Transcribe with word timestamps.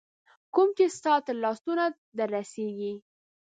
کوم 0.53 0.69
چي 0.77 0.85
ستا 0.97 1.13
تر 1.25 1.35
لاسونو 1.43 1.85
در 2.17 2.27
رسیږي 2.35 2.93